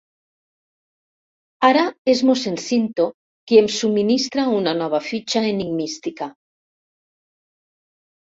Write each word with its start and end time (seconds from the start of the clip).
Ara 1.67 1.83
és 2.13 2.23
mossèn 2.29 2.57
Cinto 2.67 3.05
qui 3.51 3.59
em 3.65 3.69
subministra 3.75 4.47
una 4.63 4.75
nova 4.81 5.01
fitxa 5.11 5.45
enigmística. 5.51 6.31